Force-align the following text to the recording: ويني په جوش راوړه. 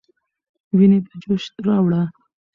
ويني 0.75 0.99
په 1.07 1.13
جوش 1.21 1.43
راوړه. 1.67 2.01